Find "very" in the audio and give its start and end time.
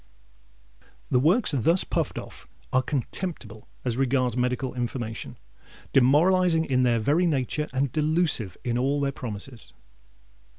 6.97-7.27